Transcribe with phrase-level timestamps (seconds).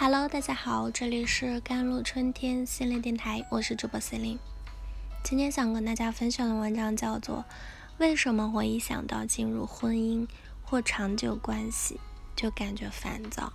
[0.00, 4.38] Hello，大家好，这里是甘露春天心灵电台，我是主播 c e l i n e
[5.24, 7.38] 今天想跟大家分享的文章叫做
[7.98, 10.24] 《为什么我一想到进入婚姻
[10.62, 11.98] 或长久关系
[12.36, 13.52] 就感觉烦躁？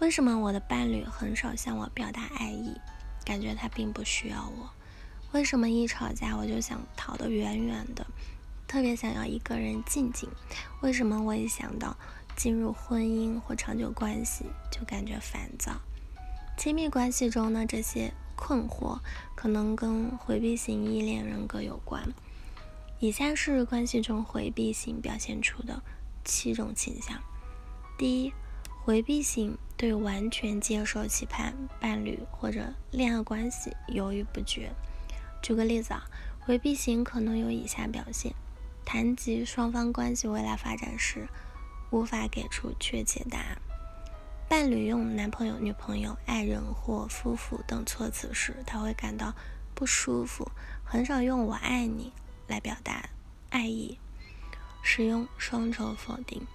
[0.00, 2.76] 为什么我的伴侣很少向我表达爱意，
[3.24, 4.68] 感觉他并不需要我？
[5.32, 8.06] 为什么一吵架我就想逃得远远的，
[8.68, 10.28] 特别想要一个人静静？
[10.82, 11.96] 为什么我一想到……
[12.36, 15.80] 进入婚姻或长久关系就感觉烦躁。
[16.56, 18.98] 亲密关系中呢，这些困惑
[19.34, 22.12] 可能跟回避型依恋人格有关。
[22.98, 25.82] 以下是关系中回避型表现出的
[26.24, 27.20] 七种倾向。
[27.98, 28.32] 第一，
[28.84, 34.72] 回避型对完全接受、期盼伴侣或者恋爱关系犹豫不决。
[35.42, 36.04] 举个例子啊，
[36.40, 38.34] 回避型可能有以下表现：
[38.84, 41.26] 谈及双方关系未来发展时。
[41.92, 43.58] 无法给出确切答案。
[44.48, 49.34] 伴侣用男朋友、女朋友、爱人或夫妇等措辞时，他会感到
[49.74, 50.50] 不舒服。
[50.84, 52.12] 很少用“我爱你”
[52.48, 53.08] 来表达
[53.50, 53.98] 爱意，
[54.82, 56.46] 使用双重否定，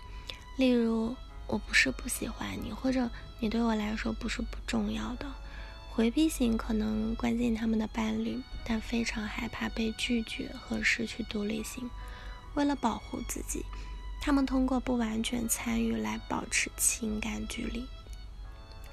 [0.57, 1.15] 例如
[1.47, 5.25] “我不是不喜欢你”或者“你对我来说不是不重要的”。
[5.89, 11.89] 回避型可能关心他们的伴侣，但非常害怕被拒绝和失去独立性。
[12.53, 13.65] 为了保护自己。
[14.19, 17.85] 他们通过不完全参与来保持情感距离。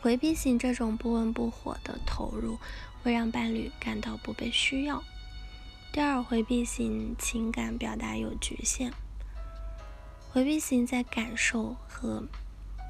[0.01, 2.59] 回避型这种不温不火的投入，
[3.03, 5.03] 会让伴侣感到不被需要。
[5.93, 8.93] 第二，回避型情感表达有局限。
[10.31, 12.25] 回避型在感受和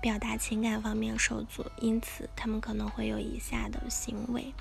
[0.03, 4.53] 表达情感方面受阻，因此他们可能会有以下的行为：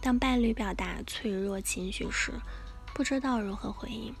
[0.00, 2.32] 当伴侣表达脆弱情绪时，
[2.94, 4.14] 不知道如何回应。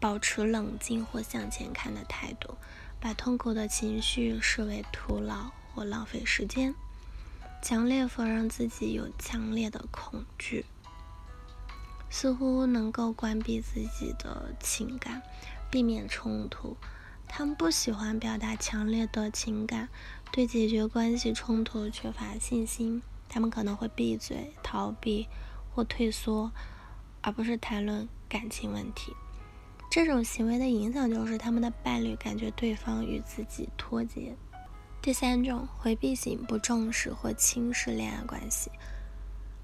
[0.00, 2.56] 保持冷静或向前看的态度，
[2.98, 6.74] 把痛苦的情绪视为徒劳或浪费时间，
[7.62, 10.64] 强烈否认自己有强烈的恐惧，
[12.08, 15.20] 似乎能够关闭自己的情感，
[15.70, 16.76] 避免冲突。
[17.28, 19.88] 他们不喜欢表达强烈的情感，
[20.32, 23.02] 对解决关系冲突缺乏信心。
[23.28, 25.28] 他们可能会闭嘴、逃避
[25.72, 26.50] 或退缩，
[27.20, 29.14] 而不是谈论感情问题。
[29.90, 34.36] 这种行为的影响就是他们的伴侣感觉对方与自己脱节。
[35.02, 38.70] 第三种，回避型不重视或轻视恋爱关系。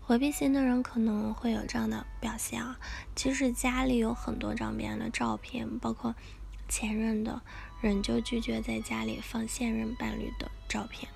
[0.01, 2.77] 回避型的人可能会有这样的表现啊，
[3.15, 6.13] 即使家里有很多张别人的照片，包括
[6.69, 7.41] 前任的，
[7.81, 11.09] 仍旧拒绝在家里放现任伴侣的照片。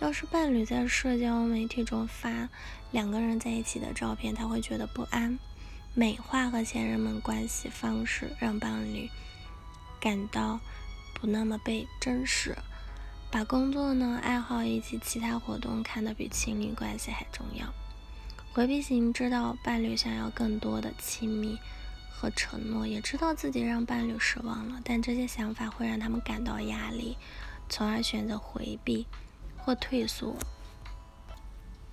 [0.00, 2.48] 要是伴侣在社交媒体中发
[2.92, 5.38] 两个人在一起的照片，他会觉得不安。
[5.98, 9.10] 美化和前任们关系方式，让伴侣
[9.98, 10.60] 感到
[11.12, 12.56] 不那么被珍视。
[13.32, 17.74] 把工作呢、爱好以及其他活动看得比亲密关系还重要。
[18.52, 21.58] 回避型知道伴侣想要更多的亲密
[22.12, 27.18] 和承诺，也知道自己让伴侣失望了，但这些想法会让他们感到压力，
[27.68, 29.04] 从而选择回避
[29.56, 30.36] 或退缩。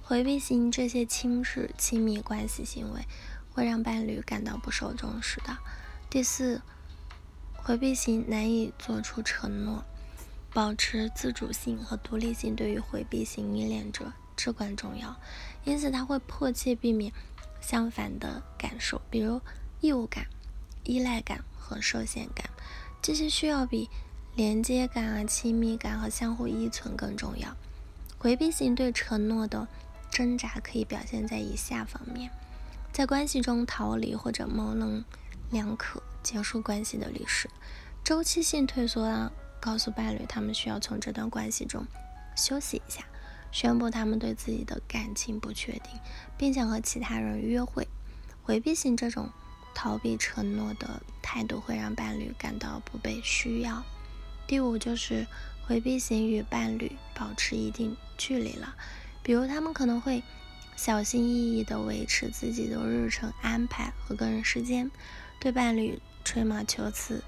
[0.03, 3.01] 回避型这些轻视亲密关系行为。
[3.55, 5.57] 会让伴侣感到不受重视的。
[6.09, 6.61] 第四，
[7.55, 9.83] 回避型难以做出承诺，
[10.53, 15.15] 保持自主性和独立性对于回避型依恋者至关重要，
[15.63, 17.13] 因此他会迫切避免
[17.61, 19.39] 相反的感受，比如
[19.79, 20.27] 义务感、
[20.83, 22.49] 依赖感和受限感，
[23.01, 23.89] 这些需要比
[24.35, 27.55] 连接感啊、亲密感和相互依存更重要。
[28.17, 29.65] 回避型对承诺的
[30.11, 32.29] 挣扎可以表现在以下方面。
[32.95, 35.03] 在关系中逃离或者模棱
[35.51, 37.49] 两可结束关系的历史，
[38.05, 39.29] 周期性退缩啊，
[39.59, 41.85] 告诉伴侣他们需要从这段关系中
[42.37, 43.03] 休息一下，
[43.51, 45.91] 宣布他们对自己的感情不确定，
[46.37, 47.85] 并想和其他人约会。
[48.41, 49.29] 回避性这种
[49.73, 53.83] 逃避承诺的态度会让伴侣感到不被需要。
[54.47, 55.27] 第五就是
[55.67, 58.73] 回避型与伴侣保持一定距离了，
[59.21, 60.23] 比如他们可能会。
[60.75, 64.91] 小心翼翼地维持自己的日程安排和个人时间，
[65.39, 67.23] 对伴侣吹毛求疵。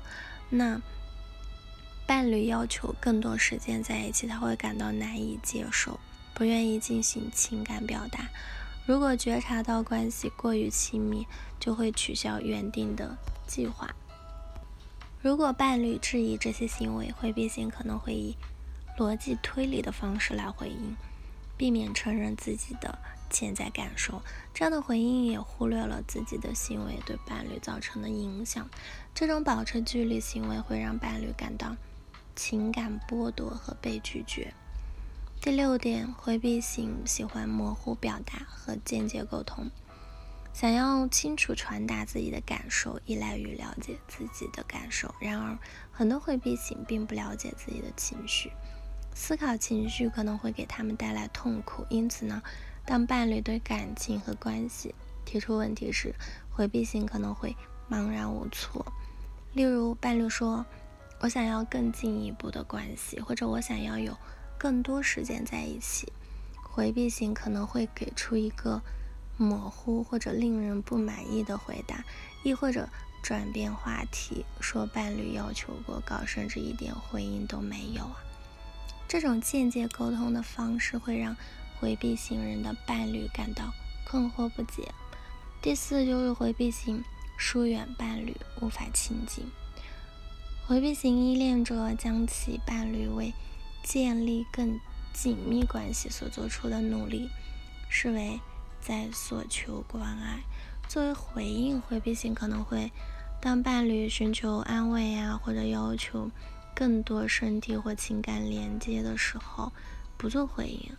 [0.50, 0.82] 那
[2.06, 6.00] 伴侣要求更多时间在一起，他会感到难以接受，
[6.34, 8.28] 不愿意进行情感表达。
[8.86, 11.28] 如果觉察到关系过于亲密，
[11.60, 13.94] 就会取消原定的计划。
[15.22, 18.38] 如果伴侣质疑这些行为，回避型可能会以
[18.98, 20.96] 逻辑推理的方式来回应，
[21.58, 23.00] 避免承认自己的。
[23.30, 24.22] 潜在感受，
[24.54, 28.70] 这样的回应也忽略了自己的行为对伴侣造成的影响。
[29.14, 31.76] 这种保持距离行为会让伴侣感到
[32.38, 34.54] 情感剥夺和被拒绝。
[35.42, 39.70] 第六点，回避型喜欢模糊表达和间接沟通，
[40.54, 45.14] 想要清楚传达自己的感受，依赖于了解自己的感受。
[45.20, 45.60] 然而，
[45.92, 48.54] 很多回避型并不了解自己的情绪，
[49.20, 51.84] 思考情绪可能会给他们带来痛苦。
[51.90, 52.40] 因此呢，
[52.86, 54.94] 当伴侣对感情和关系
[55.26, 56.14] 提出问题时，
[56.52, 57.58] 回避型可能会
[57.90, 58.86] 茫然无措。
[59.54, 60.64] 例如，伴侣说
[61.20, 64.16] ：“我想要更进一步的关系，或者我想要有。”
[64.56, 66.14] 更多时间在一起，
[66.64, 68.82] 回避型可能会给出一个
[69.36, 72.06] 模糊或者令人不满意的回答，
[72.44, 72.88] 亦或者
[73.24, 78.27] 转变话题，说伴侣要求过高，甚至一点回应都没有啊。
[79.08, 81.36] 这种间接沟通的方式会让
[81.80, 83.74] 回避型人的伴侣感到
[84.06, 84.92] 困惑不解。
[85.62, 87.04] 第四就是回避型
[87.38, 89.46] 疏远伴侣，无法亲近。
[90.66, 93.34] 回避型依恋者将其伴侣为
[93.84, 94.78] 建立更
[95.14, 97.30] 紧密关系所做出的努力，
[97.90, 98.40] 视为
[98.82, 100.42] 在索求关爱。
[100.90, 102.92] 作为回应，回避型可能会
[103.42, 106.30] 当伴侣寻求安慰啊，或者要求
[106.78, 109.74] 更多身体或情感连接的时候，
[110.16, 110.96] 不做回应，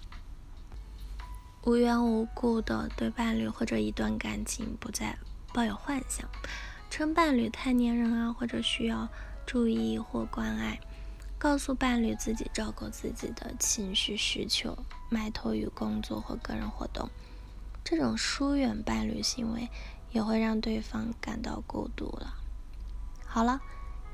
[1.62, 5.16] 无缘无故的对伴侣或者一段感情不再
[5.54, 6.28] 抱有幻想，
[6.90, 9.08] 称伴侣太粘人啊，或者需要
[9.46, 10.80] 注意或关爱。
[11.38, 14.76] 告诉伴侣自己照顾自己的情绪需求，
[15.08, 17.08] 埋头于工作或个人活动，
[17.84, 19.70] 这种疏远伴侣行为
[20.10, 22.34] 也会让对方感到孤独了。
[23.24, 23.60] 好了，